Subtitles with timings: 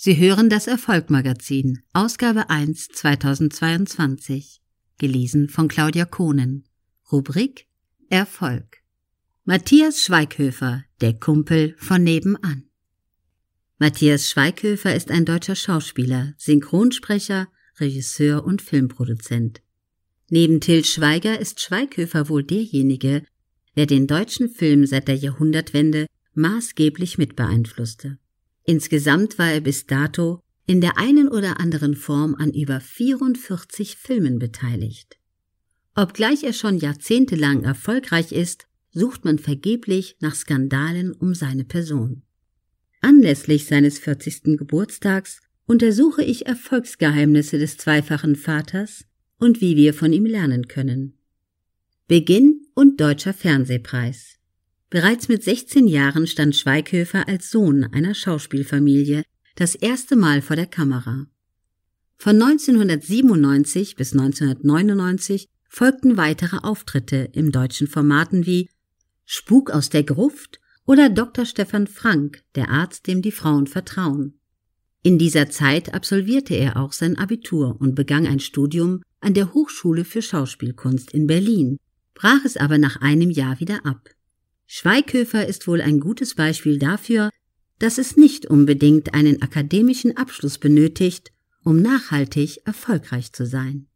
[0.00, 4.60] Sie hören das Erfolgmagazin, Ausgabe 1 2022,
[4.96, 6.68] gelesen von Claudia Kohnen.
[7.10, 7.66] Rubrik
[8.08, 8.76] Erfolg.
[9.44, 12.68] Matthias Schweighöfer, der Kumpel von nebenan.
[13.80, 17.48] Matthias Schweighöfer ist ein deutscher Schauspieler, Synchronsprecher,
[17.80, 19.62] Regisseur und Filmproduzent.
[20.30, 23.24] Neben Till Schweiger ist Schweighöfer wohl derjenige,
[23.74, 28.20] der den deutschen Film seit der Jahrhundertwende maßgeblich mit beeinflusste.
[28.68, 34.38] Insgesamt war er bis dato in der einen oder anderen Form an über 44 Filmen
[34.38, 35.16] beteiligt.
[35.94, 42.24] Obgleich er schon jahrzehntelang erfolgreich ist, sucht man vergeblich nach Skandalen um seine Person.
[43.00, 44.58] Anlässlich seines 40.
[44.58, 49.06] Geburtstags untersuche ich Erfolgsgeheimnisse des zweifachen Vaters
[49.38, 51.16] und wie wir von ihm lernen können.
[52.06, 54.37] Beginn und Deutscher Fernsehpreis.
[54.90, 59.22] Bereits mit 16 Jahren stand Schweighöfer als Sohn einer Schauspielfamilie
[59.54, 61.26] das erste Mal vor der Kamera.
[62.16, 68.70] Von 1997 bis 1999 folgten weitere Auftritte im deutschen Formaten wie
[69.26, 71.44] Spuk aus der Gruft oder Dr.
[71.44, 74.40] Stefan Frank, der Arzt, dem die Frauen vertrauen.
[75.02, 80.06] In dieser Zeit absolvierte er auch sein Abitur und begann ein Studium an der Hochschule
[80.06, 81.76] für Schauspielkunst in Berlin,
[82.14, 84.08] brach es aber nach einem Jahr wieder ab.
[84.70, 87.30] Schweighöfer ist wohl ein gutes Beispiel dafür,
[87.78, 91.32] dass es nicht unbedingt einen akademischen Abschluss benötigt,
[91.64, 93.86] um nachhaltig erfolgreich zu sein.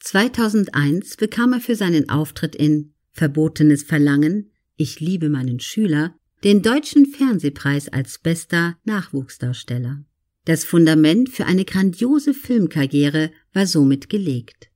[0.00, 7.06] 2001 bekam er für seinen Auftritt in Verbotenes Verlangen, Ich liebe meinen Schüler, den deutschen
[7.06, 10.04] Fernsehpreis als bester Nachwuchsdarsteller.
[10.44, 14.68] Das Fundament für eine grandiose Filmkarriere war somit gelegt.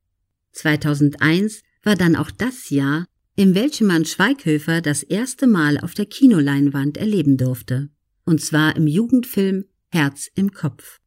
[0.52, 6.06] 2001 war dann auch das Jahr, in welchem man Schweighöfer das erste Mal auf der
[6.06, 7.90] Kinoleinwand erleben durfte,
[8.24, 11.00] und zwar im Jugendfilm Herz im Kopf.